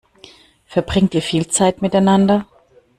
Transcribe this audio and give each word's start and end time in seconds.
Verbringt 0.65 1.13
ihr 1.13 1.21
viel 1.21 1.47
Zeit 1.47 1.83
miteinander? 1.83 2.47